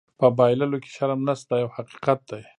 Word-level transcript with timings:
په 0.19 0.27
بایللو 0.37 0.77
کې 0.83 0.89
شرم 0.95 1.19
نشته 1.27 1.47
دا 1.49 1.55
یو 1.63 1.69
حقیقت 1.77 2.19
دی. 2.31 2.41